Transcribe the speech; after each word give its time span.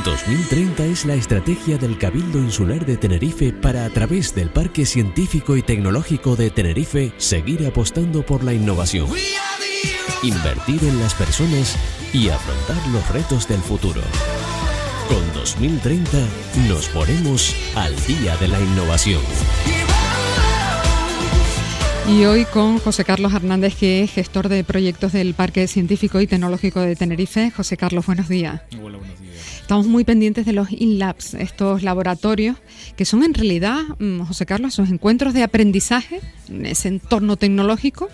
2030 0.00 0.86
es 0.86 1.04
la 1.04 1.14
estrategia 1.14 1.76
del 1.76 1.98
Cabildo 1.98 2.38
Insular 2.38 2.86
de 2.86 2.96
Tenerife 2.96 3.52
para 3.52 3.84
a 3.84 3.90
través 3.90 4.34
del 4.34 4.48
Parque 4.48 4.86
Científico 4.86 5.54
y 5.54 5.62
Tecnológico 5.62 6.34
de 6.34 6.50
Tenerife 6.50 7.12
seguir 7.18 7.66
apostando 7.66 8.24
por 8.24 8.42
la 8.42 8.54
innovación, 8.54 9.06
invertir 10.22 10.82
en 10.84 10.98
las 10.98 11.14
personas 11.14 11.76
y 12.12 12.30
afrontar 12.30 12.84
los 12.88 13.06
retos 13.10 13.46
del 13.46 13.60
futuro. 13.60 14.00
Con 15.08 15.32
2030 15.34 16.18
nos 16.68 16.88
ponemos 16.88 17.54
al 17.76 17.94
día 18.06 18.36
de 18.38 18.48
la 18.48 18.60
innovación. 18.60 19.20
Y 22.08 22.24
hoy 22.24 22.46
con 22.46 22.78
José 22.78 23.04
Carlos 23.04 23.32
Hernández, 23.32 23.76
que 23.76 24.02
es 24.02 24.10
gestor 24.10 24.48
de 24.48 24.64
proyectos 24.64 25.12
del 25.12 25.34
Parque 25.34 25.68
Científico 25.68 26.20
y 26.20 26.26
Tecnológico 26.26 26.80
de 26.80 26.96
Tenerife. 26.96 27.50
José 27.50 27.76
Carlos, 27.76 28.06
buenos 28.06 28.28
días. 28.28 28.62
Hola, 28.82 28.98
buenos 28.98 29.20
días. 29.20 29.31
Estamos 29.62 29.86
muy 29.86 30.04
pendientes 30.04 30.44
de 30.44 30.52
los 30.52 30.70
InLabs, 30.70 31.34
estos 31.34 31.82
laboratorios 31.82 32.56
que 32.96 33.04
son 33.04 33.22
en 33.22 33.32
realidad, 33.32 33.80
mm, 33.98 34.22
José 34.22 34.44
Carlos, 34.44 34.74
esos 34.74 34.90
encuentros 34.90 35.32
de 35.32 35.44
aprendizaje 35.44 36.20
en 36.48 36.66
ese 36.66 36.88
entorno 36.88 37.36
tecnológico, 37.36 38.08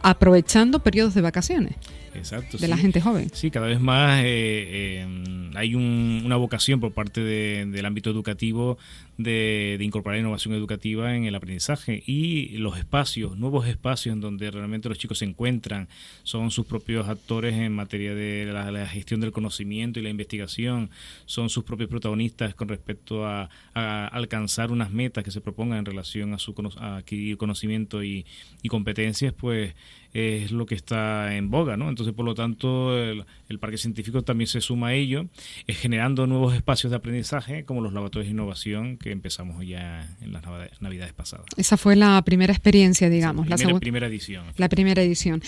aprovechando 0.00 0.78
periodos 0.78 1.14
de 1.14 1.20
vacaciones. 1.20 1.74
Exacto, 2.14 2.56
de 2.56 2.68
la 2.68 2.76
gente 2.76 3.00
joven. 3.00 3.28
Sí, 3.32 3.50
cada 3.50 3.66
vez 3.66 3.80
más 3.80 4.20
eh, 4.20 4.24
eh, 4.26 5.50
hay 5.54 5.74
una 5.74 6.36
vocación 6.36 6.78
por 6.78 6.92
parte 6.92 7.20
del 7.20 7.84
ámbito 7.84 8.10
educativo 8.10 8.78
de, 9.22 9.78
incorporar 9.80 10.18
innovación 10.18 10.54
educativa 10.54 11.14
en 11.16 11.24
el 11.24 11.34
aprendizaje 11.34 12.02
y 12.06 12.56
los 12.58 12.78
espacios, 12.78 13.36
nuevos 13.36 13.66
espacios 13.66 14.14
en 14.14 14.20
donde 14.20 14.50
realmente 14.50 14.88
los 14.88 14.98
chicos 14.98 15.18
se 15.18 15.24
encuentran, 15.24 15.88
son 16.22 16.50
sus 16.50 16.66
propios 16.66 17.08
actores 17.08 17.54
en 17.54 17.74
materia 17.74 18.14
de 18.14 18.46
la, 18.52 18.86
gestión 18.86 19.20
del 19.20 19.32
conocimiento 19.32 20.00
y 20.00 20.02
la 20.02 20.10
investigación, 20.10 20.90
son 21.26 21.48
sus 21.48 21.64
propios 21.64 21.88
protagonistas 21.88 22.54
con 22.54 22.68
respecto 22.68 23.26
a, 23.26 23.48
alcanzar 23.74 24.70
unas 24.70 24.90
metas 24.90 25.24
que 25.24 25.30
se 25.30 25.40
propongan 25.40 25.78
en 25.78 25.84
relación 25.84 26.34
a, 26.34 26.38
su, 26.38 26.54
adquirir 26.78 27.36
conocimiento 27.36 28.02
y, 28.02 28.24
competencias, 28.68 29.34
pues 29.34 29.74
es 30.14 30.50
lo 30.50 30.66
que 30.66 30.74
está 30.74 31.36
en 31.36 31.50
boga, 31.50 31.76
¿no? 31.76 31.88
Entonces, 31.88 32.14
por 32.14 32.24
lo 32.24 32.34
tanto, 32.34 32.98
el, 32.98 33.24
parque 33.60 33.78
científico 33.78 34.22
también 34.22 34.48
se 34.48 34.60
suma 34.60 34.88
a 34.88 34.94
ello, 34.94 35.26
generando 35.66 36.26
nuevos 36.26 36.54
espacios 36.54 36.90
de 36.90 36.96
aprendizaje, 36.96 37.64
como 37.64 37.80
los 37.80 37.92
laboratorios 37.92 38.26
de 38.26 38.32
innovación 38.32 38.96
que 38.98 39.11
empezamos 39.12 39.66
ya 39.66 40.08
en 40.20 40.32
las 40.32 40.42
navidades 40.80 41.12
pasadas. 41.12 41.46
Esa 41.56 41.76
fue 41.76 41.96
la 41.96 42.20
primera 42.22 42.52
experiencia, 42.52 43.08
digamos. 43.08 43.48
la 43.48 43.56
primera, 43.56 43.80
primera 43.80 44.06
edición. 44.06 44.44
La 44.56 44.68
primera 44.68 45.02
edición. 45.02 45.42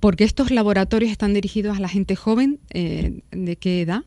Porque 0.00 0.24
estos 0.24 0.50
laboratorios 0.50 1.10
están 1.10 1.34
dirigidos 1.34 1.76
a 1.76 1.80
la 1.80 1.88
gente 1.88 2.16
joven, 2.16 2.58
eh, 2.70 3.20
¿de 3.30 3.56
qué 3.56 3.80
edad? 3.80 4.02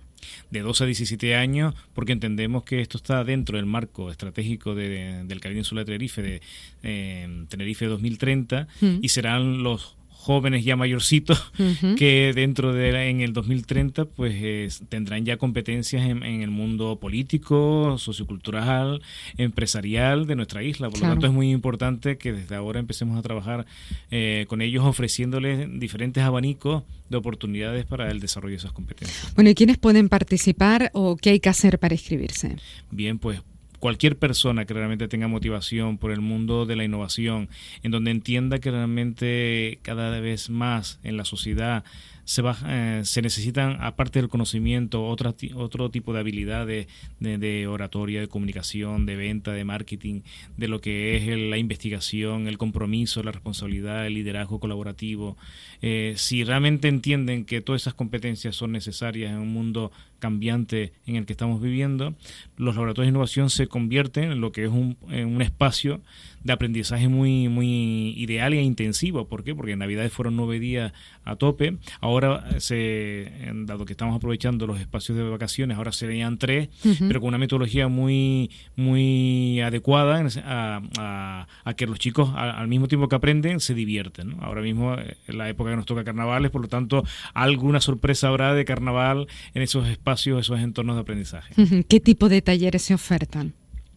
de 0.52 0.60
12 0.62 0.84
a 0.84 0.88
17 0.88 1.36
años, 1.36 1.74
porque 1.94 2.12
entendemos 2.12 2.64
que 2.64 2.82
esto 2.82 2.98
está 2.98 3.24
dentro 3.24 3.58
del 3.58 3.66
marco 3.66 4.12
estratégico 4.12 4.76
del 4.76 5.40
Caribe 5.40 5.60
Insular 5.60 5.86
de 5.86 5.92
Tenerife, 5.92 6.22
de 6.22 6.42
eh, 6.84 7.46
Tenerife 7.50 7.86
2030, 7.86 8.68
mm. 8.82 8.98
y 9.02 9.10
serán 9.10 9.64
los 9.64 9.96
jóvenes 10.20 10.66
ya 10.66 10.76
mayorcitos 10.76 11.52
que 11.98 12.34
dentro 12.36 12.74
de 12.74 13.10
en 13.10 13.22
el 13.22 13.32
2030 13.32 14.04
pues 14.04 14.82
tendrán 14.90 15.24
ya 15.24 15.38
competencias 15.38 16.06
en, 16.06 16.24
el 16.24 16.50
mundo 16.50 17.00
político, 17.00 17.96
sociocultural, 17.98 19.02
empresarial 19.38 20.28
de 20.28 20.36
nuestra 20.36 20.62
isla. 20.62 20.90
Por 20.90 21.00
lo 21.00 21.08
tanto 21.08 21.26
es 21.26 21.32
muy 21.32 21.52
importante 21.52 22.18
que 22.18 22.34
desde 22.34 22.56
ahora 22.56 22.82
empecemos 22.82 23.18
a 23.18 23.22
trabajar 23.22 23.66
eh, 24.12 24.46
con 24.50 24.62
ellos 24.62 24.84
ofreciéndoles 24.84 25.80
diferentes 25.80 26.22
abanicos 26.22 26.84
de 27.10 27.16
oportunidades 27.18 27.86
para 27.86 28.12
el 28.12 28.20
desarrollo 28.20 28.52
de 28.52 28.58
esas 28.58 28.74
competencias. 28.74 29.34
Bueno, 29.36 29.50
¿y 29.52 29.56
quiénes 29.56 29.78
pueden 29.78 30.10
participar 30.10 30.92
o 30.94 31.16
qué 31.16 31.30
hay 31.30 31.40
que 31.40 31.50
hacer 31.50 31.80
para 31.80 31.94
inscribirse? 31.94 32.58
Bien, 32.92 33.20
pues 33.20 33.42
cualquier 33.80 34.18
persona 34.18 34.66
que 34.66 34.74
realmente 34.74 35.08
tenga 35.08 35.28
motivación 35.28 35.98
por 35.98 36.12
el 36.12 36.22
mundo 36.22 36.66
de 36.66 36.76
la 36.76 36.84
innovación, 36.84 37.50
en 37.84 37.92
donde 37.92 38.12
entienda 38.12 38.60
que 38.60 38.72
realmente 38.72 39.80
cada 39.82 40.20
vez 40.20 40.50
más 40.50 41.00
en 41.04 41.18
la 41.18 41.26
sociedad 41.26 41.84
se, 42.30 42.44
va, 42.44 42.56
eh, 42.68 43.02
se 43.06 43.24
necesitan, 43.24 43.78
aparte 43.82 44.20
del 44.20 44.30
conocimiento, 44.30 45.04
otra, 45.04 45.34
otro 45.56 45.90
tipo 45.90 46.14
de 46.14 46.20
habilidades 46.20 46.88
de, 47.20 47.66
oratoria, 47.66 48.22
de 48.22 48.28
comunicación, 48.28 49.08
de 49.08 49.16
venta, 49.16 49.52
de 49.52 49.64
marketing, 49.66 50.22
de 50.56 50.68
lo 50.68 50.80
que 50.80 51.18
es 51.18 51.26
la 51.50 51.58
investigación, 51.58 52.48
el 52.48 52.60
compromiso, 52.60 53.24
la 53.24 53.32
responsabilidad, 53.32 54.06
el 54.06 54.14
liderazgo 54.14 54.60
colaborativo. 54.60 55.38
Eh, 55.82 56.14
si 56.18 56.44
realmente 56.44 56.88
entienden 56.88 57.46
que 57.46 57.62
todas 57.62 57.82
esas 57.82 57.96
competencias 57.96 58.56
son 58.56 58.74
necesarias 58.74 59.32
en 59.32 59.40
un 59.40 59.52
mundo 59.52 59.92
cambiante 60.20 60.94
en 61.08 61.16
el 61.16 61.26
que 61.26 61.34
estamos 61.34 61.60
viviendo, 61.60 62.14
los 62.58 62.76
laboratorios 62.76 63.08
de 63.08 63.16
innovación 63.16 63.50
se 63.50 63.66
convierten 63.66 64.34
en 64.34 64.40
lo 64.40 64.52
que 64.52 64.66
es 64.66 64.70
un, 64.70 64.98
un 65.02 65.42
espacio 65.42 66.00
de 66.44 66.54
aprendizaje 66.54 67.08
muy, 67.08 67.50
muy 67.50 68.14
ideal 68.18 68.54
e 68.54 68.62
intensivo. 68.62 69.28
¿Por 69.28 69.44
qué? 69.44 69.56
Porque 69.56 69.74
en 69.74 69.80
Navidades 69.80 70.12
fueron 70.12 70.36
nueve 70.36 70.60
días 70.60 70.94
a 71.24 71.36
tope. 71.36 71.78
Ahora, 72.02 72.60
se, 72.60 73.32
dado 73.66 73.86
que 73.86 73.94
estamos 73.94 74.16
aprovechando 74.16 74.68
los 74.68 74.80
espacios 74.80 75.18
de 75.18 75.24
vacaciones, 75.24 75.78
ahora 75.78 75.92
serían 75.92 76.38
tres, 76.38 76.70
pero 77.00 77.20
con 77.20 77.30
una 77.30 77.38
metodología 77.38 77.88
muy, 77.88 78.52
muy 78.76 79.62
adecuada 79.62 80.26
a, 80.46 81.48
a, 81.66 81.74
que 81.74 81.86
los 81.86 82.00
chicos, 82.00 82.32
al 82.36 82.68
mismo 82.68 82.88
tiempo 82.88 83.08
que 83.08 83.16
aprenden, 83.16 83.60
se 83.60 83.74
divierten. 83.74 84.36
Ahora 84.42 84.62
mismo, 84.62 84.94
en 84.94 85.00
eh, 85.00 85.34
la 85.34 85.50
época 85.50 85.72
que 85.72 85.76
nos 85.76 85.86
toca 85.86 86.04
carnavales, 86.04 86.52
por 86.52 86.62
lo 86.62 86.68
tanto, 86.68 87.04
alguna 87.34 87.82
sorpresa 87.82 88.28
habrá 88.28 88.54
de 88.54 88.66
carnaval 88.66 89.28
en 89.54 89.62
esos 89.62 89.88
espacios, 89.88 90.40
esos 90.42 90.60
entornos 90.60 90.96
de 90.96 91.02
aprendizaje. 91.02 91.54
¿Qué 91.88 92.00
tipo 92.00 92.30
de 92.30 92.42
talleres 92.42 92.82
se 92.82 92.94
ofertan? 92.94 93.54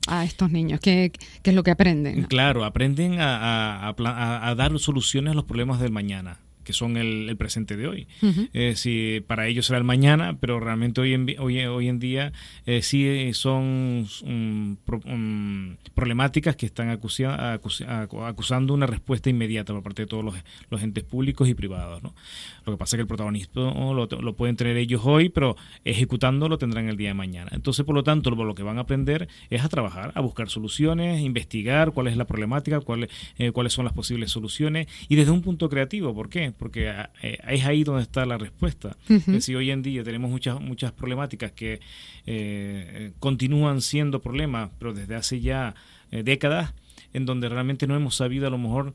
A 0.09 0.25
estos 0.25 0.51
niños? 0.51 0.81
¿Qué, 0.81 1.13
es 1.43 1.55
lo 1.55 1.63
que 1.63 1.71
aprenden? 1.71 2.25
Claro, 2.25 2.65
aprenden 2.65 3.21
a, 3.21 3.89
a, 3.89 4.55
dar 4.55 4.79
soluciones 4.79 5.33
a 5.33 5.35
los 5.35 5.45
problemas 5.45 5.81
del 5.81 5.93
mañana 5.93 6.39
que 6.73 6.79
son 6.79 6.97
el, 6.97 7.37
presente 7.37 7.77
de 7.77 7.87
hoy. 7.87 8.09
Eh, 8.53 8.75
si 8.77 9.23
para 9.27 9.47
ellos 9.47 9.67
será 9.67 9.79
el 9.79 9.85
mañana, 9.85 10.39
pero 10.41 10.59
realmente 10.59 11.01
hoy 11.01 11.13
en, 11.13 11.27
hoy, 11.39 11.61
hoy 11.65 11.89
en 11.89 11.99
día 11.99 12.33
eh, 12.67 12.83
sí 12.83 13.33
son 13.35 14.09
problemáticas 15.95 16.57
que 16.57 16.67
están 16.67 16.89
acusando 16.91 18.75
una 18.75 18.87
respuesta 18.87 19.29
inmediata 19.29 19.73
por 19.73 19.83
parte 19.83 20.03
de 20.03 20.07
todos 20.07 20.25
los, 20.71 20.83
entes 20.83 21.05
públicos 21.05 21.49
y 21.49 21.55
privados. 21.55 22.03
¿no? 22.03 22.15
Lo 22.65 22.73
que 22.73 22.79
pasa 22.79 22.97
es 22.97 22.99
que 22.99 23.03
el 23.03 23.09
protagonismo 23.09 23.95
lo, 23.95 24.07
lo, 24.07 24.35
pueden 24.35 24.57
tener 24.57 24.77
ellos 24.77 25.03
hoy, 25.05 25.29
pero 25.29 25.57
ejecutando 25.85 26.49
lo 26.49 26.59
tendrán 26.59 26.89
el 26.89 26.97
día 26.97 27.09
de 27.09 27.15
mañana. 27.15 27.51
Entonces, 27.53 27.85
por 27.85 27.95
lo 27.95 28.03
tanto, 28.03 28.31
lo, 28.31 28.45
lo 28.45 28.55
que 28.55 28.63
van 28.63 28.79
a 28.79 28.83
aprender 28.83 29.29
es 29.51 29.63
a 29.63 29.69
trabajar, 29.69 30.13
a 30.15 30.21
buscar 30.21 30.49
soluciones, 30.49 31.21
investigar 31.21 31.93
cuál 31.93 32.09
es 32.09 32.17
la 32.17 32.25
problemática, 32.25 32.81
cuál, 32.81 33.09
eh, 33.39 33.53
cuáles 33.53 33.73
son 33.73 33.85
las 33.85 33.95
posibles 33.95 34.31
soluciones 34.31 34.87
y 35.09 35.17
desde 35.17 35.31
un 35.31 35.43
punto 35.43 35.69
creativo. 35.69 36.15
¿Por 36.15 36.29
qué? 36.29 36.53
Porque 36.63 36.95
eh, 37.23 37.39
es 37.49 37.65
ahí 37.65 37.83
donde 37.83 38.03
está 38.03 38.25
la 38.25 38.39
respuesta. 38.39 38.97
Es 39.09 39.27
decir, 39.27 39.57
hoy 39.57 39.73
en 39.73 39.83
día 39.83 40.05
tenemos 40.05 40.31
muchas, 40.31 40.61
muchas 40.61 40.93
problemáticas 40.93 41.51
que 41.51 41.81
eh, 42.25 43.11
continúan 43.19 43.81
siendo 43.81 44.23
problemas, 44.23 44.71
pero 44.79 44.95
desde 44.95 45.17
hace 45.17 45.41
ya 45.41 45.75
eh, 46.13 46.23
décadas 46.23 46.73
en 47.15 47.27
donde 47.27 47.49
realmente 47.49 47.89
no 47.89 47.97
hemos 47.97 48.15
sabido 48.15 48.47
a 48.47 48.51
lo 48.51 48.59
mejor 48.59 48.95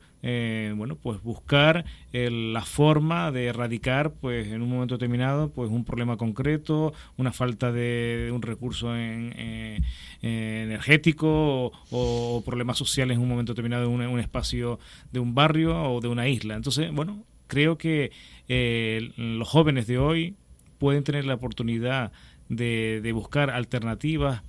bueno 0.76 0.96
pues 0.96 1.22
buscar 1.22 1.84
la 2.12 2.64
forma 2.64 3.30
de 3.30 3.46
erradicar 3.46 4.12
pues 4.12 4.48
en 4.48 4.62
un 4.62 4.70
momento 4.70 4.96
determinado 4.96 5.50
pues 5.50 5.70
un 5.70 5.84
problema 5.84 6.16
concreto 6.16 6.92
una 7.16 7.32
falta 7.32 7.70
de, 7.70 8.30
un 8.32 8.42
recurso 8.42 8.96
en, 8.96 9.84
energético 10.20 11.70
o, 11.90 12.42
problemas 12.44 12.76
sociales 12.76 13.16
en 13.16 13.22
un 13.22 13.28
momento 13.28 13.52
determinado 13.52 13.84
en 13.84 14.08
un 14.08 14.18
espacio 14.18 14.80
de 15.12 15.20
un 15.20 15.36
barrio 15.36 15.80
o 15.80 16.00
de 16.00 16.08
una 16.08 16.26
isla 16.26 16.56
entonces 16.56 16.92
bueno 16.92 17.24
creo 17.48 17.76
que 17.76 18.12
eh, 18.48 19.12
los 19.16 19.48
jóvenes 19.48 19.86
de 19.88 19.98
hoy 19.98 20.36
pueden 20.78 21.02
tener 21.02 21.24
la 21.24 21.34
oportunidad 21.34 22.12
de, 22.48 23.00
de 23.02 23.12
buscar 23.12 23.50
alternativas 23.50 24.42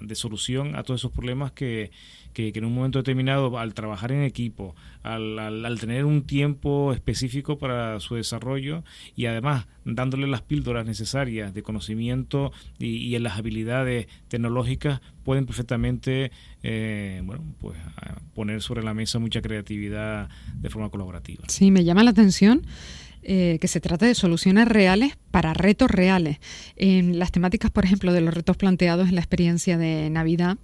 de 0.00 0.14
solución 0.14 0.76
a 0.76 0.82
todos 0.82 1.00
esos 1.00 1.12
problemas 1.12 1.52
que, 1.52 1.90
que, 2.34 2.52
en 2.54 2.64
un 2.64 2.74
momento 2.74 2.98
determinado, 2.98 3.58
al 3.58 3.74
trabajar 3.74 4.12
en 4.12 4.22
equipo, 4.22 4.74
al, 5.02 5.38
al, 5.38 5.80
tener 5.80 6.04
un 6.04 6.22
tiempo 6.22 6.92
específico 6.92 7.56
para 7.56 8.00
su 8.00 8.16
desarrollo 8.16 8.84
y 9.16 9.26
además 9.26 9.66
dándole 9.84 10.26
las 10.26 10.42
píldoras 10.42 10.84
necesarias 10.84 11.54
de 11.54 11.62
conocimiento 11.62 12.52
y, 12.78 13.14
en 13.14 13.22
las 13.22 13.38
habilidades 13.38 14.08
tecnológicas, 14.28 15.00
pueden 15.22 15.46
perfectamente 15.46 16.32
eh, 16.62 17.22
bueno, 17.24 17.44
pues, 17.60 17.78
poner 18.34 18.60
sobre 18.62 18.82
la 18.82 18.94
mesa 18.94 19.18
mucha 19.18 19.40
creatividad 19.40 20.28
de 20.56 20.70
forma 20.70 20.90
colaborativa. 20.90 21.44
Sí, 21.48 21.70
me 21.70 21.84
llama 21.84 22.02
la 22.02 22.10
atención 22.10 22.62
eh, 23.26 23.58
que 23.60 23.68
se 23.68 23.80
trata 23.80 24.06
de 24.06 24.14
soluciones 24.14 24.68
reales 24.68 25.16
para 25.30 25.54
retos 25.54 25.90
reales. 25.90 26.38
En 26.76 27.18
las 27.18 27.32
temáticas, 27.32 27.70
por 27.70 27.84
ejemplo, 27.84 28.12
de 28.12 28.20
los 28.20 28.34
retos 28.34 28.56
planteados 28.56 29.08
en 29.08 29.14
la 29.14 29.20
experiencia 29.20 29.78
de 29.78 30.10
Navidad, 30.10 30.58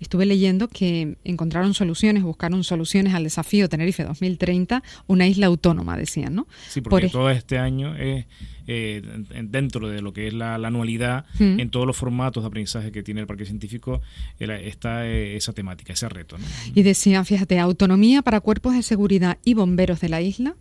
estuve 0.00 0.24
leyendo 0.24 0.68
que 0.68 1.16
encontraron 1.24 1.74
soluciones, 1.74 2.22
buscaron 2.22 2.62
soluciones 2.64 3.14
al 3.14 3.24
desafío 3.24 3.68
Tenerife 3.68 4.04
2030, 4.04 4.82
una 5.08 5.26
isla 5.26 5.46
autónoma, 5.46 5.96
decían, 5.96 6.34
¿no? 6.36 6.46
Sí, 6.68 6.80
porque 6.80 7.08
todo 7.08 7.30
este 7.30 7.58
año 7.58 7.96
es 7.96 8.26
eh, 8.66 9.02
dentro 9.44 9.88
de 9.88 10.00
lo 10.00 10.12
que 10.12 10.28
es 10.28 10.32
la, 10.34 10.54
anualidad, 10.54 11.26
en 11.38 11.68
todos 11.68 11.86
los 11.86 11.96
formatos 11.96 12.42
de 12.42 12.46
aprendizaje 12.46 12.92
que 12.92 13.02
tiene 13.02 13.20
el 13.20 13.26
Parque 13.26 13.44
Científico, 13.44 14.00
está 14.38 15.06
eh, 15.06 15.36
esa 15.36 15.52
temática, 15.52 15.92
ese 15.92 16.08
reto. 16.08 16.36
Y 16.74 16.82
decían, 16.82 17.26
fíjate, 17.26 17.58
autonomía 17.58 18.22
para 18.22 18.40
cuerpos 18.40 18.74
de 18.74 18.82
seguridad 18.82 19.38
y 19.44 19.54
bomberos 19.54 20.00
de 20.00 20.08
la 20.08 20.22
isla, 20.22 20.56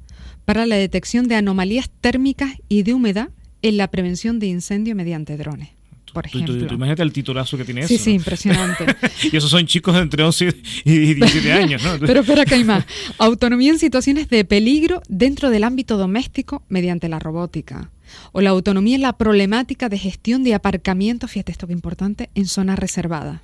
para 0.46 0.66
la 0.66 0.76
detección 0.76 1.28
de 1.28 1.36
anomalías 1.36 1.90
térmicas 2.02 2.54
y 2.70 2.84
de 2.84 2.94
humedad 2.94 3.30
en 3.62 3.78
la 3.78 3.90
prevención 3.90 4.40
de 4.40 4.48
incendio 4.48 4.96
mediante 4.96 5.38
drones. 5.38 5.70
Por 6.14 6.28
ejemplo. 6.28 6.56
imagínate 6.56 7.02
el 7.02 7.12
titulazo 7.12 7.58
que 7.58 7.66
tiene 7.66 7.82
eso. 7.82 7.88
Sí, 7.88 7.98
sí, 7.98 8.12
impresionante. 8.12 8.86
y 9.32 9.36
esos 9.36 9.50
son 9.50 9.66
chicos 9.66 9.96
de 9.96 10.02
entre 10.02 10.22
11 10.22 10.56
y 10.86 11.14
17 11.16 11.52
años, 11.54 11.84
¿no? 11.84 11.98
Pero 12.00 12.20
espera 12.20 12.46
que 12.46 12.54
hay 12.54 12.64
más. 12.64 12.86
Autonomía 13.18 13.72
en 13.72 13.80
situaciones 13.80 14.30
de 14.30 14.46
peligro 14.46 15.02
dentro 15.10 15.50
del 15.50 15.64
ámbito 15.64 15.98
doméstico 15.98 16.62
mediante 16.70 17.10
la 17.10 17.18
robótica. 17.18 17.90
O 18.32 18.42
la 18.42 18.52
autonomía 18.52 18.96
en 18.96 19.02
la 19.02 19.18
problemática 19.18 19.90
de 19.90 19.98
gestión 19.98 20.44
de 20.44 20.54
aparcamiento, 20.54 21.28
fíjate 21.28 21.52
esto 21.52 21.66
que 21.66 21.74
importante, 21.74 22.30
en 22.36 22.46
zonas 22.46 22.78
reservadas 22.78 23.42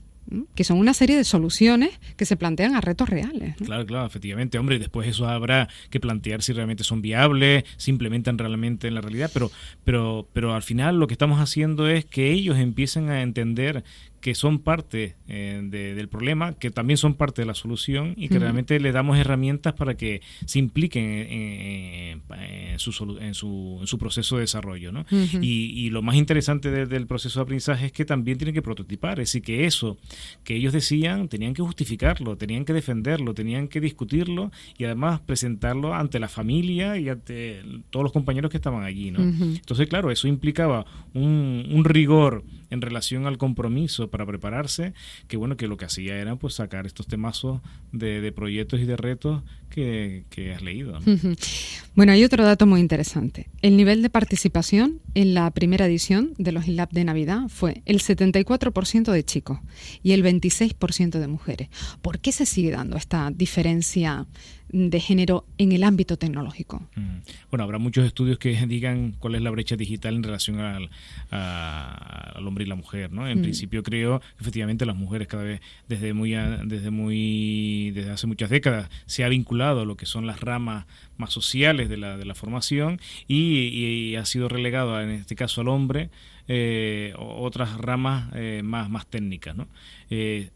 que 0.56 0.64
son 0.64 0.78
una 0.78 0.94
serie 0.94 1.18
de 1.18 1.24
soluciones 1.24 2.00
que 2.16 2.26
se 2.26 2.38
plantean 2.38 2.76
a 2.76 2.82
retos 2.82 3.10
reales. 3.10 3.56
Claro, 3.58 3.86
claro, 3.86 4.06
efectivamente, 4.06 4.58
hombre, 4.58 4.76
y 4.76 4.80
después 4.80 5.08
eso 5.08 5.28
habrá 5.28 5.70
que 5.90 6.00
plantear 6.00 6.42
si 6.42 6.54
realmente 6.54 6.84
son 6.84 7.02
viables, 7.02 7.64
si 7.78 7.92
implementan 7.92 8.38
realmente 8.38 8.88
en 8.88 8.96
la 8.96 9.02
realidad, 9.02 9.32
pero, 9.34 9.52
pero, 9.84 10.28
pero 10.34 10.54
al 10.54 10.64
final 10.64 11.00
lo 11.00 11.08
que 11.08 11.14
estamos 11.14 11.40
haciendo 11.40 11.88
es 11.88 12.06
que 12.06 12.32
ellos 12.32 12.58
empiecen 12.58 13.10
a 13.10 13.22
entender 13.22 13.84
que 14.22 14.36
son 14.36 14.60
parte 14.60 15.16
eh, 15.28 15.62
del 15.70 16.10
problema, 16.10 16.54
que 16.54 16.72
también 16.72 16.98
son 16.98 17.14
parte 17.14 17.42
de 17.42 17.46
la 17.46 17.54
solución 17.54 18.14
y 18.18 18.30
que 18.30 18.40
realmente 18.40 18.80
le 18.80 18.92
damos 18.92 19.18
herramientas 19.18 19.74
para 19.74 19.96
que 19.96 20.22
se 20.46 20.60
impliquen 20.60 21.04
en, 21.06 22.80
su, 22.80 23.18
en, 23.20 23.34
su, 23.34 23.98
proceso 24.00 24.36
de 24.36 24.42
desarrollo. 24.42 24.92
¿no? 24.92 25.06
y, 25.42 25.90
lo 25.90 26.02
más 26.02 26.16
interesante 26.16 26.86
del 26.86 27.08
proceso 27.08 27.40
de 27.40 27.44
aprendizaje 27.44 27.88
es 27.88 27.92
que 27.92 28.06
también 28.06 28.38
tienen 28.38 28.54
que 28.54 28.62
prototipar, 28.62 29.20
es 29.20 29.30
decir, 29.30 29.42
que 29.42 29.66
eso 29.66 29.98
que 30.44 30.56
ellos 30.56 30.74
decían 30.74 31.28
tenían 31.30 31.54
que 31.54 31.62
justificarlo, 31.62 32.38
tenían 32.38 32.66
que 32.66 32.74
defenderlo, 32.74 33.34
tenían 33.34 33.68
que 33.68 33.82
discutirlo 33.82 34.52
y 34.78 34.84
además 34.86 35.22
presentarlo 35.22 35.94
ante 35.94 36.20
la 36.20 36.28
familia 36.28 36.98
y 36.98 37.10
ante 37.10 37.64
todos 37.90 38.04
los 38.04 38.12
compañeros 38.12 38.52
que 38.52 38.58
estaban 38.58 38.84
allí. 38.84 39.12
¿no? 39.12 39.20
Entonces, 39.22 39.88
claro, 39.88 40.12
eso 40.12 40.28
implicaba 40.28 40.86
un, 41.14 41.68
un 41.72 41.86
rigor 41.86 42.44
en 42.70 42.82
relación 42.82 43.26
al 43.26 43.38
compromiso 43.38 44.10
para 44.10 44.26
prepararse, 44.26 44.94
que 45.28 45.38
bueno, 45.38 45.58
que 45.58 45.68
lo 45.68 45.78
que 45.78 45.86
hacía 45.86 46.18
era 46.18 46.36
pues 46.36 46.56
sacar 46.56 46.86
estos 46.86 47.08
temazos 47.08 47.62
de, 47.92 48.32
proyectos 48.32 48.80
y 48.80 48.86
de 48.86 48.96
retos 48.96 49.44
que, 49.70 50.54
has 50.56 50.62
leído. 50.62 51.00
Bueno, 51.96 52.12
hay 52.12 52.24
otro 52.24 52.44
dato 52.44 52.66
muy 52.66 52.80
interesante. 52.80 53.50
El 53.62 53.78
nivel 53.78 54.02
de 54.02 54.10
participación 54.10 55.00
en 55.16 55.34
la 55.34 55.50
primera 55.52 55.86
edición 55.86 56.34
de 56.38 56.52
los 56.52 56.68
INLAB 56.68 56.90
de 56.92 57.04
Navidad 57.04 57.48
fue 57.50 57.82
el 57.86 58.00
74% 58.00 59.12
de 59.12 59.24
chicos 59.24 59.60
y 60.04 60.12
el 60.12 60.24
26% 60.24 61.20
de 61.20 61.28
mujeres. 61.28 61.70
¿Por 62.02 62.20
qué 62.20 62.32
se 62.32 62.46
sigue 62.46 62.72
dando 62.72 62.98
esta 62.98 63.32
diferencia 63.32 64.28
de 64.72 65.00
género 65.00 65.46
en 65.58 65.72
el 65.72 65.84
ámbito 65.84 66.18
tecnológico. 66.18 66.88
Mm. 66.96 67.18
Bueno, 67.50 67.64
habrá 67.64 67.80
muchos 67.80 68.06
estudios 68.06 68.38
que 68.38 68.56
digan 68.68 69.14
cuál 69.20 69.36
es 69.36 69.42
la 69.42 69.50
brecha 69.50 69.76
digital 69.76 70.16
en 70.16 70.24
relación 70.24 70.60
al, 70.60 70.90
hombre 72.46 72.64
y 72.64 72.68
la 72.68 72.76
mujer, 72.76 73.12
¿no? 73.12 73.28
En 73.28 73.40
mm. 73.40 73.42
principio 73.42 73.84
creo, 73.84 74.22
efectivamente, 74.40 74.86
las 74.86 74.96
mujeres 74.96 75.28
cada 75.28 75.44
vez 75.44 75.62
desde 75.88 76.14
muy 76.14 76.32
desde 76.66 76.92
muy 76.92 77.92
desde 77.92 78.12
hace 78.12 78.28
muchas 78.28 78.50
décadas 78.50 78.90
se 79.06 79.24
ha 79.24 79.30
vinculado 79.30 79.82
a 79.82 79.86
lo 79.86 79.98
que 79.98 80.06
son 80.06 80.28
las 80.28 80.40
ramas 80.40 80.86
más 81.18 81.34
sociales 81.34 81.90
de 81.90 81.98
la, 81.98 82.18
de 82.18 82.26
la 82.26 82.36
formación 82.36 83.00
y, 83.28 84.16
ha 84.16 84.26
sido 84.26 84.50
relegado 84.50 85.00
en 85.02 85.12
este 85.12 85.36
caso 85.36 85.62
al 85.62 85.68
hombre 85.70 86.10
eh, 86.48 87.14
otras 87.18 87.78
ramas 87.78 88.30
eh, 88.34 88.62
más 88.64 88.90
más 88.90 89.06
técnicas, 89.08 89.56
¿no? 89.56 89.68
Eh, 90.10 90.50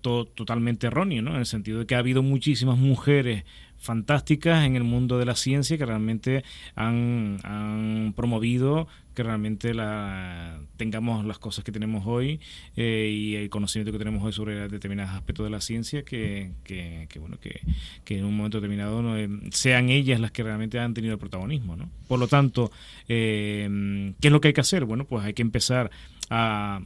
totalmente 0.00 0.86
erróneo, 0.86 1.22
¿no? 1.22 1.32
En 1.32 1.38
el 1.38 1.46
sentido 1.46 1.80
de 1.80 1.86
que 1.86 1.94
ha 1.94 1.98
habido 1.98 2.22
muchísimas 2.22 2.78
mujeres 2.78 3.44
fantásticas 3.78 4.64
en 4.64 4.76
el 4.76 4.84
mundo 4.84 5.18
de 5.18 5.24
la 5.24 5.36
ciencia 5.36 5.78
que 5.78 5.86
realmente 5.86 6.44
han, 6.74 8.12
promovido 8.16 8.88
que 9.14 9.22
realmente 9.22 9.74
la, 9.74 10.60
tengamos 10.76 11.24
las 11.24 11.38
cosas 11.38 11.64
que 11.64 11.72
tenemos 11.72 12.04
hoy 12.06 12.40
eh, 12.76 13.10
y 13.12 13.34
el 13.34 13.50
conocimiento 13.50 13.90
que 13.92 13.98
tenemos 13.98 14.22
hoy 14.22 14.32
sobre 14.32 14.68
determinados 14.68 15.14
aspectos 15.14 15.44
de 15.44 15.50
la 15.50 15.60
ciencia 15.60 16.04
que, 16.04 16.52
que, 16.64 17.08
bueno 17.18 17.38
que, 17.40 17.60
que, 18.04 18.18
en 18.18 18.24
un 18.24 18.36
momento 18.36 18.58
determinado 18.58 19.16
eh, 19.16 19.28
sean 19.50 19.88
ellas 19.88 20.20
las 20.20 20.30
que 20.30 20.44
realmente 20.44 20.78
han 20.78 20.94
tenido 20.94 21.14
el 21.14 21.18
protagonismo 21.18 21.76
¿no? 21.76 21.90
por 22.06 22.20
lo 22.20 22.28
tanto 22.28 22.70
eh, 23.08 24.12
¿qué 24.20 24.28
es 24.28 24.32
lo 24.32 24.40
que 24.40 24.48
hay 24.48 24.54
que 24.54 24.60
hacer? 24.60 24.84
bueno 24.84 25.04
pues 25.04 25.24
hay 25.24 25.34
que 25.34 25.42
empezar 25.42 25.90
a, 26.30 26.80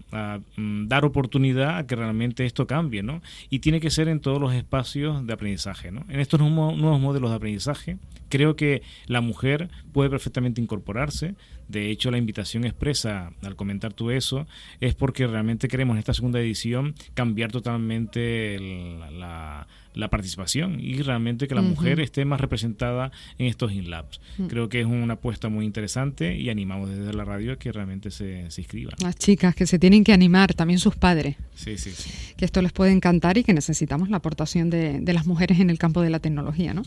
mm, 0.56 0.88
dar 0.88 1.04
oportunidad 1.04 1.78
a 1.78 1.86
que 1.86 1.96
realmente 1.96 2.44
esto 2.44 2.66
cambie, 2.66 3.02
¿no? 3.02 3.22
Y 3.50 3.60
tiene 3.60 3.80
que 3.80 3.90
ser 3.90 4.08
en 4.08 4.20
todos 4.20 4.40
los 4.40 4.54
espacios 4.54 5.26
de 5.26 5.32
aprendizaje, 5.32 5.90
¿no? 5.90 6.04
En 6.08 6.20
estos 6.20 6.40
nuevos 6.40 7.00
modelos 7.00 7.30
de 7.30 7.36
aprendizaje, 7.36 7.98
creo 8.28 8.56
que 8.56 8.82
la 9.06 9.20
mujer 9.20 9.68
puede 9.92 10.10
perfectamente 10.10 10.60
incorporarse. 10.60 11.34
De 11.72 11.90
hecho, 11.90 12.10
la 12.10 12.18
invitación 12.18 12.64
expresa 12.64 13.32
al 13.42 13.56
comentar 13.56 13.92
tú 13.92 14.10
eso 14.10 14.46
es 14.80 14.94
porque 14.94 15.26
realmente 15.26 15.68
queremos 15.68 15.94
en 15.94 15.98
esta 15.98 16.14
segunda 16.14 16.40
edición 16.40 16.94
cambiar 17.14 17.50
totalmente 17.50 18.58
la 18.58 19.66
la 19.94 20.08
participación 20.08 20.80
y 20.80 21.02
realmente 21.02 21.46
que 21.46 21.54
la 21.54 21.62
mujer 21.62 22.00
esté 22.00 22.24
más 22.24 22.40
representada 22.40 23.12
en 23.38 23.46
estos 23.46 23.72
InLabs. 23.72 24.20
Mm. 24.38 24.46
Creo 24.46 24.68
que 24.68 24.80
es 24.80 24.86
una 24.86 25.14
apuesta 25.14 25.48
muy 25.48 25.66
interesante 25.66 26.36
y 26.36 26.50
animamos 26.50 26.90
desde 26.90 27.12
la 27.12 27.24
radio 27.24 27.52
a 27.52 27.56
que 27.56 27.72
realmente 27.72 28.10
se, 28.10 28.50
se 28.50 28.60
inscriban. 28.62 28.94
Las 29.02 29.16
chicas 29.16 29.54
que 29.54 29.66
se 29.66 29.78
tienen 29.78 30.04
que 30.04 30.12
animar, 30.12 30.54
también 30.54 30.78
sus 30.78 30.96
padres. 30.96 31.36
Sí, 31.54 31.76
sí, 31.76 31.90
sí. 31.90 32.10
Que 32.36 32.44
esto 32.44 32.62
les 32.62 32.72
puede 32.72 32.92
encantar 32.92 33.38
y 33.38 33.44
que 33.44 33.52
necesitamos 33.52 34.08
la 34.08 34.18
aportación 34.18 34.70
de, 34.70 35.00
de 35.00 35.12
las 35.12 35.26
mujeres 35.26 35.60
en 35.60 35.70
el 35.70 35.78
campo 35.78 36.00
de 36.00 36.10
la 36.10 36.20
tecnología. 36.20 36.72
¿no? 36.74 36.82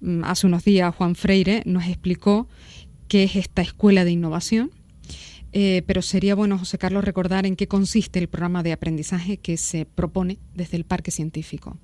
Mm, 0.00 0.24
hace 0.24 0.46
unos 0.46 0.64
días 0.64 0.94
Juan 0.94 1.14
Freire 1.14 1.62
nos 1.64 1.86
explicó 1.86 2.48
qué 3.12 3.24
es 3.24 3.36
esta 3.36 3.60
escuela 3.60 4.06
de 4.06 4.10
innovación 4.10 4.70
eh, 5.52 5.82
pero 5.86 6.00
sería 6.00 6.34
bueno, 6.34 6.58
José 6.58 6.78
Carlos, 6.78 7.04
recordar 7.04 7.44
en 7.44 7.56
qué 7.56 7.68
consiste 7.68 8.18
el 8.18 8.28
programa 8.28 8.62
de 8.62 8.72
aprendizaje 8.72 9.36
que 9.36 9.56
se 9.56 9.84
propone 9.84 10.38
desde 10.54 10.76
el 10.76 10.84
Parque 10.84 11.10
Científico. 11.10 11.76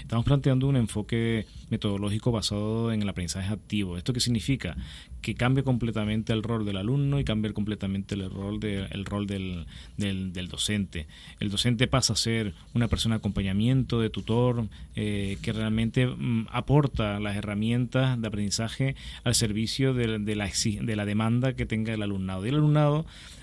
Estamos 0.00 0.24
planteando 0.24 0.66
un 0.66 0.76
enfoque 0.76 1.46
metodológico 1.68 2.32
basado 2.32 2.90
en 2.92 3.02
el 3.02 3.08
aprendizaje 3.08 3.52
activo. 3.52 3.98
¿Esto 3.98 4.14
qué 4.14 4.20
significa? 4.20 4.76
Que 5.20 5.34
cambie 5.34 5.62
completamente 5.62 6.32
el 6.32 6.42
rol 6.42 6.64
del 6.64 6.78
alumno 6.78 7.20
y 7.20 7.24
cambie 7.24 7.52
completamente 7.52 8.14
el 8.14 8.30
rol, 8.30 8.60
de, 8.60 8.86
el 8.90 9.04
rol 9.04 9.26
del, 9.26 9.66
del, 9.98 10.48
docente. 10.48 11.06
El 11.38 11.50
docente 11.50 11.86
pasa 11.88 12.14
a 12.14 12.16
ser 12.16 12.54
una 12.72 12.88
persona 12.88 13.16
de 13.16 13.18
acompañamiento, 13.18 14.00
de 14.00 14.08
tutor, 14.08 14.68
eh, 14.94 15.36
que 15.42 15.52
realmente 15.52 16.06
mm, 16.06 16.46
aporta 16.50 17.20
las 17.20 17.36
herramientas 17.36 18.20
de 18.20 18.28
aprendizaje 18.28 18.94
al 19.24 19.34
servicio 19.34 19.92
de, 19.92 20.18
de, 20.18 20.36
la, 20.36 20.48
de 20.48 20.96
la 20.96 21.04
demanda 21.04 21.54
que 21.54 21.66
tenga 21.66 21.92
el 21.92 22.02
alumnado. 22.02 22.46
Y 22.46 22.50
el 22.50 22.54
alumnado 22.56 22.85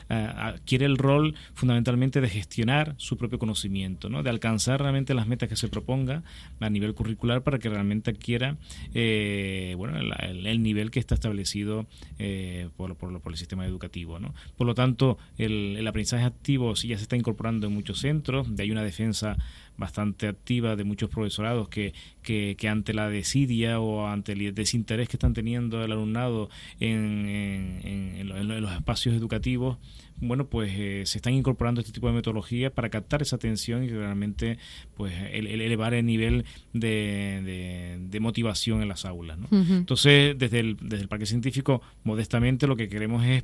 eh, 0.10 0.30
adquiere 0.36 0.86
el 0.86 0.98
rol 0.98 1.36
fundamentalmente 1.54 2.22
de 2.22 2.30
gestionar 2.30 2.96
su 2.98 3.18
propio 3.18 3.40
conocimiento, 3.40 4.10
¿no? 4.10 4.24
de 4.24 4.30
alcanzar 4.30 4.82
realmente 4.82 5.14
las 5.14 5.28
metas 5.28 5.50
que 5.50 5.56
se 5.56 5.68
proponga 5.70 6.24
a 6.60 6.70
nivel 6.70 6.94
curricular 6.94 7.42
para 7.44 7.60
que 7.60 7.70
realmente 7.70 8.12
adquiera 8.12 8.58
eh, 8.94 9.76
bueno, 9.78 9.98
el, 9.98 10.62
nivel 10.62 10.92
que 10.92 11.00
está 11.00 11.16
establecido 11.16 11.88
eh, 12.20 12.70
por, 12.76 12.96
por, 12.96 13.22
el 13.26 13.38
sistema 13.38 13.66
educativo. 13.66 14.20
¿no? 14.20 14.34
Por 14.58 14.68
lo 14.68 14.76
tanto, 14.76 15.18
el, 15.38 15.76
el 15.78 15.88
aprendizaje 15.88 16.26
activo 16.26 16.76
sí 16.76 16.90
ya 16.90 16.98
se 16.98 17.04
está 17.04 17.16
incorporando 17.16 17.68
en 17.68 17.74
muchos 17.74 18.00
centros, 18.00 18.56
de 18.56 18.64
hay 18.64 18.72
una 18.72 18.84
defensa 18.84 19.38
bastante 19.78 20.28
activa 20.28 20.76
de 20.76 20.84
muchos 20.84 21.10
profesorados 21.10 21.70
que, 21.70 21.94
que, 22.22 22.56
ante 22.70 22.94
la 22.94 23.10
desidia 23.10 23.80
o 23.80 24.08
ante 24.08 24.34
el 24.34 24.54
desinterés 24.54 25.10
que 25.10 25.18
están 25.18 25.34
teniendo 25.34 25.84
el 25.84 25.92
alumnado 25.92 26.50
en, 26.80 27.26
en, 27.84 28.28
los 28.62 28.72
espacios 28.74 29.16
educativos, 29.16 29.78
bueno, 30.18 30.48
pues 30.48 30.72
eh, 30.76 31.04
se 31.06 31.18
están 31.18 31.34
incorporando 31.34 31.82
este 31.82 31.92
tipo 31.92 32.08
de 32.08 32.14
metodologías 32.14 32.72
para 32.72 32.90
captar 32.90 33.22
esa 33.22 33.36
atención 33.36 33.84
y 33.84 33.90
realmente 33.90 34.58
pues 34.96 35.14
elevar 35.32 35.94
el 35.94 36.06
nivel 36.06 36.46
de, 36.72 38.00
de, 38.10 38.20
motivación 38.20 38.82
en 38.82 38.88
las 38.88 39.06
aulas. 39.06 39.38
Entonces, 39.52 40.38
desde 40.38 40.60
el, 40.60 40.78
desde 40.78 41.04
el 41.04 41.10
Parque 41.10 41.26
Científico, 41.26 41.82
modestamente 42.04 42.68
lo 42.68 42.78
que 42.78 42.88
queremos 42.88 43.26
es 43.26 43.44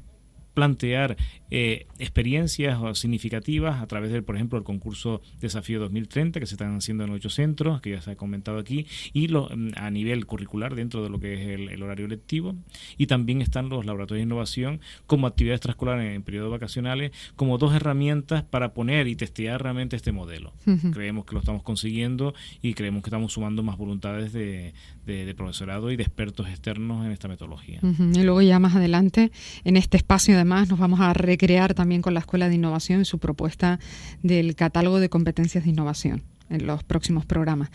plantear 0.54 1.18
eh, 1.52 1.88
experiencias 1.98 2.78
significativas 2.98 3.82
a 3.82 3.88
través 3.88 4.12
del, 4.12 4.24
por 4.24 4.36
ejemplo, 4.36 4.58
el 4.58 4.64
concurso 4.64 5.22
Desafío 5.40 5.80
2030 5.80 6.40
que 6.40 6.46
se 6.46 6.56
están 6.56 6.76
haciendo 6.76 7.04
en 7.04 7.12
ocho 7.12 7.30
centros, 7.30 7.82
que 7.82 7.92
ya 7.92 8.02
se 8.02 8.12
ha 8.12 8.16
comentado 8.16 8.60
aquí, 8.60 8.86
y 9.14 9.28
lo, 9.28 9.50
mm, 9.50 9.72
a 9.76 9.90
nivel 9.90 10.26
curricular 10.26 10.76
dentro 10.76 11.04
de 11.04 11.10
lo 11.10 11.20
que 11.20 11.34
es 11.34 11.72
el, 11.72 11.82
horario 11.82 12.08
lectivo. 12.08 12.56
Y 12.98 13.08
también 13.08 13.42
están 13.42 13.70
los 13.70 13.86
laboratorios 13.86 14.20
de 14.20 14.28
innovación 14.28 14.82
como 15.08 15.28
actividades 15.28 15.60
extraescolares 15.60 16.16
en 16.16 16.24
periodos 16.24 16.52
vacacionales, 16.52 17.12
como 17.36 17.58
dos 17.58 17.74
herramientas 17.74 18.44
para 18.44 18.74
poner 18.74 19.08
y 19.08 19.16
testear 19.16 19.64
realmente 19.64 19.96
este 19.96 20.12
modelo. 20.12 20.54
Creemos 20.94 21.26
que 21.26 21.34
lo 21.34 21.40
estamos 21.40 21.64
consiguiendo 21.64 22.34
y 22.62 22.74
creemos 22.74 23.02
que 23.02 23.10
estamos 23.10 23.34
sumando 23.34 23.64
más 23.64 23.78
voluntades 23.78 24.34
de, 24.34 24.74
de, 25.06 25.34
profesorado 25.36 25.92
y 25.92 25.96
de 25.96 26.04
expertos 26.04 26.48
externos 26.48 27.06
en 27.06 27.12
esta 27.12 27.28
metodología. 27.28 27.80
Y 27.82 28.24
luego 28.24 28.42
ya 28.42 28.60
más 28.60 28.76
adelante, 28.76 29.32
en 29.64 29.78
este 29.78 29.98
espacio 29.98 30.36
además, 30.50 30.70
nos 30.70 30.80
vamos 30.80 31.00
a 31.00 31.14
recrear 31.14 31.74
también 31.74 32.02
con 32.02 32.14
la 32.14 32.22
Escuela 32.22 32.50
de 32.50 32.56
Innovación 32.56 33.02
y 33.02 33.06
su 33.06 33.20
propuesta 33.20 33.80
del 34.24 34.56
catálogo 34.56 35.00
de 35.00 35.10
competencias 35.10 35.64
de 35.64 35.70
innovación 35.70 36.24
en 36.50 36.66
los 36.66 36.84
próximos 36.84 37.26
programas. 37.26 37.70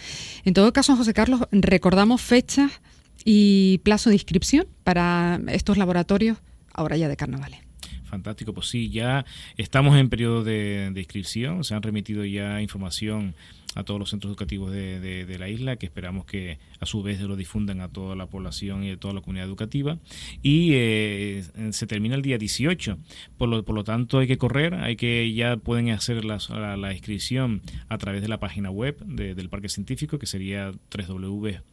En 0.45 0.55
todo 0.55 0.73
caso, 0.73 0.97
José 0.97 1.15
Carlos, 1.15 1.43
recordamos 1.53 2.21
fechas 2.21 2.81
y 3.25 3.79
plazo 3.85 4.11
de 4.11 4.17
inscripción 4.17 4.67
para 4.83 5.41
estos 5.49 5.77
laboratorios 5.77 6.39
ahora 6.73 6.97
ya 6.97 7.09
de 7.09 7.17
carnavales. 7.17 7.61
Fantástico, 8.07 8.53
pues 8.53 8.69
sí, 8.69 8.91
ya 8.91 9.25
estamos 9.57 9.97
en 9.97 10.09
periodo 10.09 10.43
de, 10.43 10.91
de 10.93 11.01
inscripción, 11.01 11.63
se 11.63 11.75
han 11.75 11.83
remitido 11.83 12.25
ya 12.25 12.61
información 12.61 13.35
a 13.75 13.85
todos 13.85 14.01
los 14.01 14.11
centros 14.11 14.31
educativos 14.31 14.71
de, 14.73 15.01
de, 15.01 15.39
la 15.39 15.49
isla, 15.49 15.77
que 15.77 15.87
esperamos 15.87 16.25
que 16.25 16.59
a 16.81 16.87
su 16.87 17.03
vez 17.03 17.21
lo 17.21 17.37
difundan 17.37 17.81
a 17.81 17.89
toda 17.89 18.15
la 18.17 18.27
población 18.27 18.85
y 18.85 18.91
a 18.91 18.97
toda 18.97 19.15
la 19.15 19.21
comunidad 19.21 19.47
educativa. 19.47 19.99
Y 20.43 20.71
eh, 20.75 21.45
se 21.71 21.87
termina 21.87 22.15
el 22.15 22.23
día 22.23 22.39
18. 22.39 22.99
Por 23.37 23.49
lo, 23.49 23.65
por 23.65 23.75
lo 23.75 23.85
tanto, 23.85 24.19
hay 24.19 24.27
que 24.27 24.39
correr, 24.39 24.75
hay 24.75 24.97
que 24.97 25.33
ya 25.33 25.57
pueden 25.57 25.91
hacer 25.91 26.25
la, 26.25 26.39
la, 26.77 26.93
inscripción 26.93 27.63
a 27.89 27.99
través 27.99 28.23
de 28.23 28.29
la 28.29 28.39
página 28.39 28.71
web 28.71 28.99
del 29.05 29.49
Parque 29.49 29.69
Científico, 29.69 30.19
que 30.19 30.27
sería 30.27 30.73
www.pctt 30.91 31.65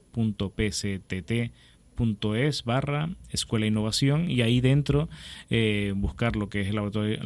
es 2.35 2.63
barra 2.63 3.09
escuela 3.29 3.65
innovación 3.65 4.29
y 4.29 4.41
ahí 4.41 4.61
dentro 4.61 5.09
eh, 5.49 5.93
buscar 5.95 6.35
lo 6.35 6.49
que 6.49 6.61
es 6.61 6.67
el 6.67 6.75
laboratorio 6.75 7.19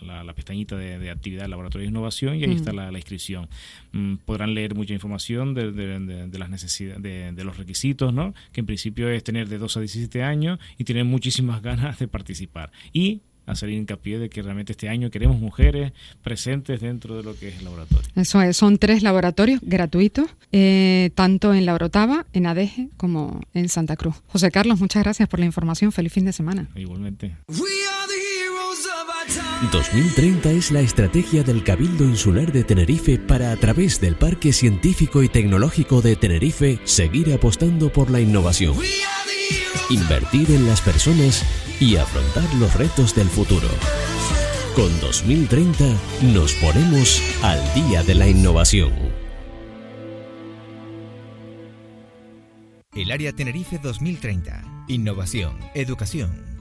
la, 0.00 0.32
pestañita 0.34 0.76
de, 0.76 1.10
actividad 1.10 1.46
laboratorio 1.46 1.84
de 1.84 1.90
innovación 1.90 2.36
y 2.36 2.44
ahí 2.44 2.54
está 2.54 2.72
la, 2.72 2.90
inscripción. 2.92 3.48
Mm, 3.92 4.16
podrán 4.24 4.54
leer 4.54 4.74
mucha 4.74 4.94
información 4.94 5.54
de, 5.54 5.72
de 5.72 6.38
las 6.38 6.50
necesidades 6.50 7.02
de, 7.02 7.44
los 7.44 7.56
requisitos 7.56 8.12
no 8.12 8.34
que 8.52 8.60
en 8.60 8.66
principio 8.66 9.08
es 9.08 9.24
tener 9.24 9.48
de 9.48 9.58
2 9.58 9.76
a 9.76 9.80
17 9.80 10.22
años 10.22 10.58
y 10.78 10.84
tener 10.84 11.04
muchísimas 11.04 11.62
ganas 11.70 11.98
de 11.98 12.08
participar. 12.08 12.70
Y 12.92 13.22
hacer 13.52 13.70
hincapié 13.70 14.18
de 14.18 14.28
que 14.28 14.42
realmente 14.42 14.72
este 14.72 14.88
año 14.88 15.10
queremos 15.10 15.38
mujeres 15.38 15.92
presentes 16.22 16.80
dentro 16.80 17.16
de 17.16 17.22
lo 17.22 17.34
que 17.36 17.48
es 17.48 17.58
el 17.58 17.64
laboratorio. 17.64 18.08
Eso 18.16 18.42
es, 18.42 18.56
son 18.56 18.78
tres 18.78 19.02
laboratorios 19.02 19.60
gratuitos, 19.62 20.26
eh, 20.52 21.10
tanto 21.14 21.54
en 21.54 21.66
La 21.66 21.74
Orotava, 21.74 22.26
en 22.32 22.46
Adeje, 22.46 22.88
como 22.96 23.40
en 23.54 23.68
Santa 23.68 23.96
Cruz. 23.96 24.16
José 24.28 24.50
Carlos, 24.50 24.80
muchas 24.80 25.02
gracias 25.02 25.28
por 25.28 25.40
la 25.40 25.46
información. 25.46 25.92
Feliz 25.92 26.12
fin 26.12 26.24
de 26.24 26.32
semana. 26.32 26.68
Igualmente. 26.74 27.36
2030 29.70 30.50
es 30.50 30.70
la 30.70 30.80
estrategia 30.80 31.42
del 31.42 31.64
Cabildo 31.64 32.04
Insular 32.04 32.52
de 32.52 32.64
Tenerife 32.64 33.18
para, 33.18 33.52
a 33.52 33.56
través 33.56 34.00
del 34.00 34.16
Parque 34.16 34.52
Científico 34.52 35.22
y 35.22 35.28
Tecnológico 35.28 36.02
de 36.02 36.16
Tenerife, 36.16 36.78
seguir 36.84 37.32
apostando 37.32 37.90
por 37.90 38.10
la 38.10 38.20
innovación. 38.20 38.74
Invertir 39.88 40.50
en 40.50 40.66
las 40.66 40.80
personas 40.80 41.44
y 41.82 41.96
afrontar 41.96 42.54
los 42.54 42.72
retos 42.74 43.12
del 43.14 43.28
futuro. 43.28 43.66
Con 44.76 45.00
2030 45.00 45.84
nos 46.32 46.54
ponemos 46.54 47.20
al 47.42 47.60
día 47.74 48.04
de 48.04 48.14
la 48.14 48.28
innovación. 48.28 48.92
El 52.94 53.10
Área 53.10 53.32
Tenerife 53.32 53.78
2030. 53.78 54.84
Innovación, 54.88 55.58
educación 55.74 56.51